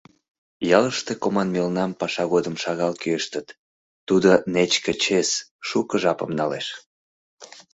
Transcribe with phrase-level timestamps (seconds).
[0.77, 3.47] Ялыште коман мелнам паша годым шагал кӱэштыт,
[4.07, 5.29] тудо нечке чес,
[5.67, 6.67] шуко жапым налеш.